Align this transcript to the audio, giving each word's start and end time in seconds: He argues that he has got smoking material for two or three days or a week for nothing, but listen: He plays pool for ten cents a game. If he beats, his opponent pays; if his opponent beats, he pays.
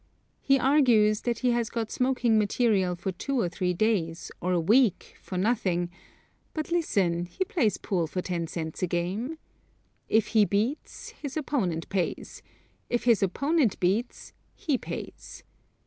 He 0.39 0.57
argues 0.57 1.21
that 1.21 1.39
he 1.45 1.51
has 1.51 1.69
got 1.69 1.91
smoking 1.91 2.35
material 2.39 2.95
for 2.95 3.11
two 3.11 3.39
or 3.39 3.47
three 3.47 3.71
days 3.75 4.31
or 4.41 4.51
a 4.51 4.59
week 4.59 5.15
for 5.21 5.37
nothing, 5.37 5.91
but 6.55 6.71
listen: 6.71 7.27
He 7.27 7.45
plays 7.45 7.77
pool 7.77 8.07
for 8.07 8.19
ten 8.19 8.47
cents 8.47 8.81
a 8.81 8.87
game. 8.87 9.37
If 10.09 10.29
he 10.29 10.43
beats, 10.43 11.09
his 11.09 11.37
opponent 11.37 11.87
pays; 11.89 12.41
if 12.89 13.03
his 13.03 13.21
opponent 13.21 13.79
beats, 13.79 14.33
he 14.55 14.75
pays. 14.75 15.43